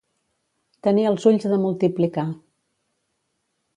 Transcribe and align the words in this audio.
Tenir 0.87 1.03
els 1.09 1.27
ulls 1.31 1.45
de 1.51 1.59
multiplicar. 1.67 2.27